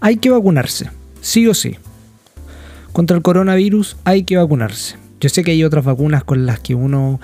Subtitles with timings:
[0.00, 1.76] hay que vacunarse, sí o sí.
[2.92, 4.96] Contra el coronavirus hay que vacunarse.
[5.20, 7.20] Yo sé que hay otras vacunas con las que uno,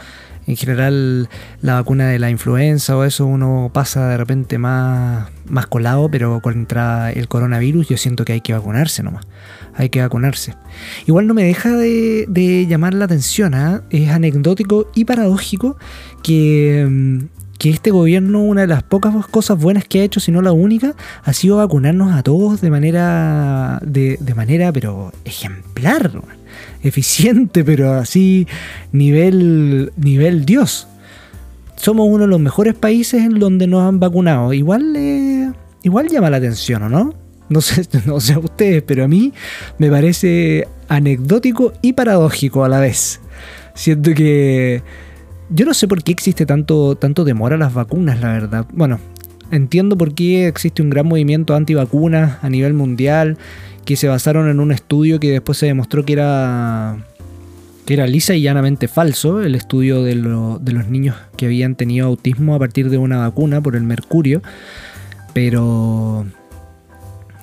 [0.47, 1.29] en general,
[1.63, 6.41] la vacuna de la influenza o eso, uno pasa de repente más, más colado, pero
[6.41, 9.27] contra el coronavirus yo siento que hay que vacunarse nomás.
[9.75, 10.55] Hay que vacunarse.
[11.07, 13.83] Igual no me deja de, llamar la atención, ¿ah?
[13.91, 15.79] es anecdótico y paradójico
[16.23, 20.33] que mm, que este gobierno, una de las pocas cosas buenas que ha hecho, si
[20.33, 26.11] no la única, ha sido vacunarnos a todos de manera, de, manera, pero ejemplar,
[26.83, 28.47] eficiente, pero así,
[28.93, 30.89] nivel, nivel Dios.
[31.77, 34.53] Somos uno de los mejores países en donde nos han vacunado.
[34.53, 37.15] Igual, eh, igual llama la atención, ¿o no?
[37.49, 39.33] No sé, no sé a ustedes, pero a mí
[39.79, 43.21] me parece anecdótico y paradójico a la vez.
[43.75, 44.83] Siento que
[45.51, 48.67] yo no sé por qué existe tanto, tanto temor a las vacunas, la verdad.
[48.73, 48.99] Bueno,
[49.51, 53.39] entiendo por qué existe un gran movimiento anti-vacunas a nivel mundial,
[53.85, 56.97] que se basaron en un estudio que después se demostró que era,
[57.85, 62.07] que era lisa y llanamente falso, el estudio de, de los niños que habían tenido
[62.09, 64.43] autismo a partir de una vacuna por el mercurio.
[65.33, 66.27] Pero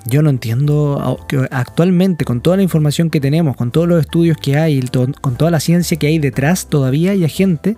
[0.06, 4.36] yo no entiendo que actualmente, con toda la información que tenemos, con todos los estudios
[4.36, 4.80] que hay,
[5.20, 7.76] con toda la ciencia que hay detrás, todavía hay gente,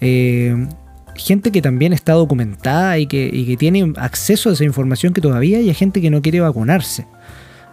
[0.00, 0.66] eh,
[1.14, 5.72] gente que también está documentada y que, tiene acceso a esa información que todavía hay
[5.74, 7.06] gente que no quiere vacunarse.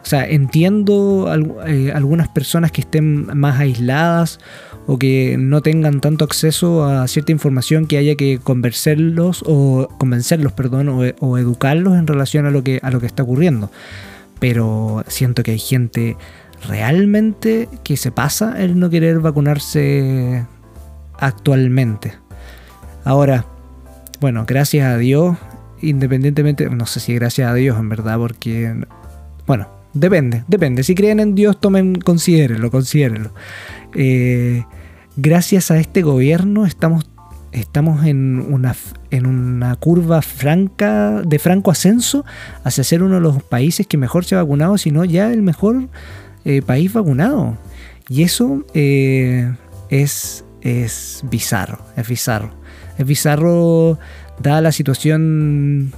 [0.05, 1.27] O sea, entiendo
[1.65, 4.39] eh, algunas personas que estén más aisladas
[4.85, 10.53] o que no tengan tanto acceso a cierta información que haya que convencerlos o convencerlos,
[10.53, 10.89] perdón,
[11.19, 13.71] o, educarlos en relación a lo que a lo que está ocurriendo.
[14.37, 16.17] Pero siento que hay gente
[16.67, 20.45] realmente que se pasa el no querer vacunarse
[21.17, 22.13] actualmente.
[23.05, 23.45] Ahora,
[24.21, 25.35] bueno, gracias a Dios,
[25.81, 28.85] independientemente, no sé si gracias a Dios en verdad, porque,
[29.47, 30.83] bueno, depende, depende.
[30.83, 33.31] Si creen en Dios, tomen, considérenlo, considérenlo.
[33.95, 34.63] Eh,
[35.15, 37.09] gracias a este gobierno estamos,
[37.51, 38.75] estamos en, una,
[39.09, 42.25] en una curva franca, de franco ascenso
[42.63, 45.87] hacia ser uno de los países que mejor se ha vacunado, sino ya el mejor
[46.43, 47.57] eh, país vacunado.
[48.07, 49.51] Y eso eh,
[49.89, 52.51] es, es bizarro, es bizarro.
[52.97, 53.97] Es bizarro
[54.39, 55.91] dada la situación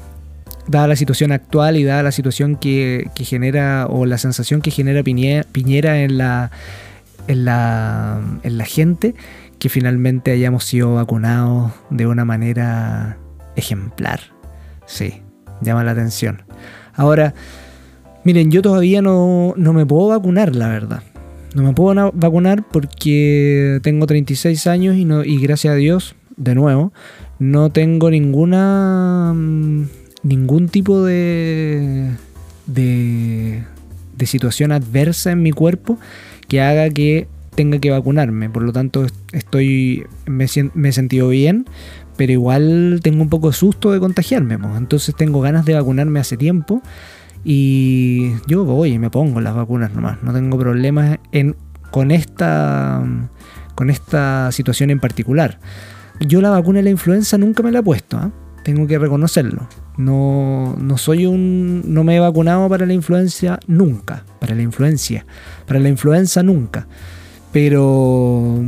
[0.67, 4.71] dada la situación actual y dada la situación que, que genera o la sensación que
[4.71, 6.51] genera Piñera en la
[7.27, 9.15] en la, en la gente
[9.59, 13.17] que finalmente hayamos sido vacunados de una manera
[13.55, 14.19] ejemplar.
[14.85, 15.21] Sí,
[15.61, 16.43] llama la atención.
[16.93, 17.33] Ahora,
[18.23, 21.03] miren, yo todavía no, no me puedo vacunar, la verdad.
[21.55, 26.53] No me puedo vacunar porque tengo 36 años y, no, y gracias a Dios, de
[26.53, 26.93] nuevo,
[27.39, 29.85] no tengo ninguna mm,
[30.27, 32.11] ningún tipo de,
[32.65, 33.63] de,
[34.25, 35.97] situación adversa en mi cuerpo
[36.47, 38.49] que haga que tenga que vacunarme.
[38.49, 41.65] Por lo tanto, estoy me, he sentido bien,
[42.17, 44.57] pero igual tengo un poco de susto de contagiarme.
[44.75, 46.81] Entonces tengo ganas de vacunarme hace tiempo
[47.43, 50.21] y yo voy y me pongo las vacunas nomás.
[50.23, 51.55] No tengo problemas en,
[51.89, 53.01] con, esta,
[53.75, 55.59] con esta situación en particular.
[56.19, 58.31] Yo la vacuna de la influenza nunca me la he puesto, ¿ah?
[58.67, 59.65] Tengo que reconocerlo.
[59.95, 61.83] No, no soy un.
[61.85, 64.25] No me he vacunado para la influencia nunca.
[64.41, 65.25] Para la influencia.
[65.65, 66.85] Para la influenza nunca.
[67.53, 68.65] Pero.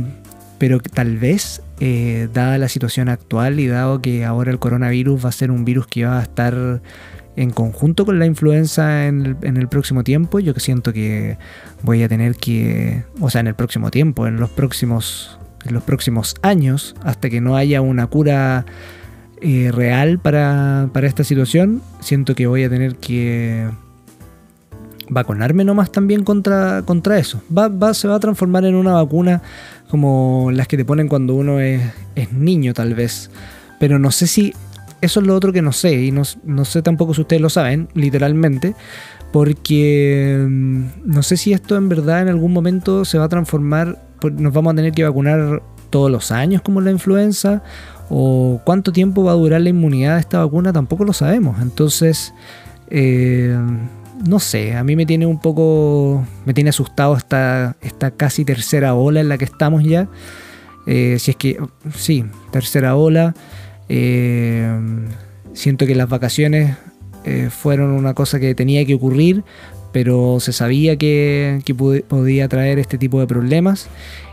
[0.56, 5.28] Pero tal vez, eh, dada la situación actual y dado que ahora el coronavirus va
[5.28, 6.80] a ser un virus que va a estar
[7.36, 11.38] en conjunto con la influenza en el, próximo tiempo, yo siento que
[11.82, 15.82] voy a tener que, o sea, en el próximo tiempo, en los próximos, en los
[15.82, 18.66] próximos años, hasta que no haya una cura
[19.42, 23.66] eh, real para, esta situación, siento que voy a tener que
[25.08, 27.42] vacunarme nomás también contra, contra eso.
[27.56, 29.40] Va, se va a transformar en una vacuna
[29.88, 31.80] como las que te ponen cuando uno es,
[32.32, 33.30] niño tal vez.
[33.78, 34.52] Pero no sé si...
[35.00, 35.94] Eso es lo otro que no sé.
[36.02, 38.74] Y no, no sé tampoco si ustedes lo saben, literalmente.
[39.32, 44.04] Porque mm, no sé si esto en verdad en algún momento se va a transformar.
[44.22, 47.62] Nos vamos a tener que vacunar todos los años como la influenza
[48.10, 51.62] o cuánto tiempo va a durar la inmunidad de esta vacuna tampoco lo sabemos.
[51.62, 52.34] Entonces,
[52.90, 53.56] eh,
[54.26, 58.94] no sé, a mí me tiene un poco, me tiene asustado esta, esta casi tercera
[58.94, 60.08] ola en la que estamos ya.
[60.86, 61.58] Eh, si es que,
[61.94, 63.34] sí, tercera ola.
[63.88, 64.68] Eh,
[65.54, 66.76] siento que las vacaciones
[67.50, 69.44] fueron una cosa que tenía que ocurrir,
[69.92, 73.88] pero se sabía que, que podía traer este tipo de problemas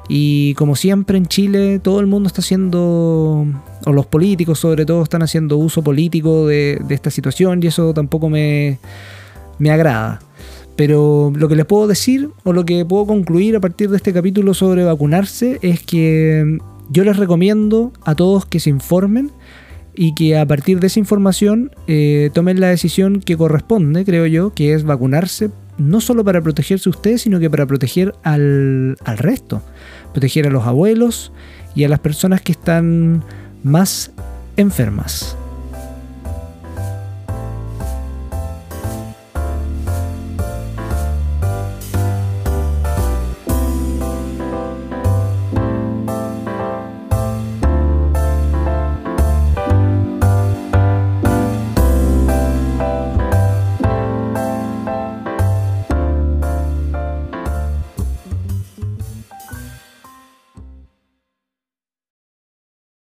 [0.10, 3.46] y como siempre en Chile, todo el mundo está haciendo,
[3.86, 8.30] o los políticos sobre todo, están haciendo uso político de, esta situación y eso tampoco
[8.30, 8.80] me,
[9.60, 10.22] me agrada.
[10.78, 14.14] Pero lo que les puedo decir o lo que puedo concluir a partir de este
[14.14, 16.58] capítulo sobre vacunarse es que
[16.90, 19.32] yo les recomiendo a todos que se informen
[19.96, 24.54] y que a partir de esa información eh, tomen la decisión que corresponde, creo yo,
[24.54, 29.62] que es vacunarse no solo para protegerse ustedes, sino que para proteger al, al resto,
[30.14, 31.32] proteger a los abuelos
[31.76, 33.24] y a las personas que están
[33.64, 34.12] más
[34.56, 35.38] enfermas.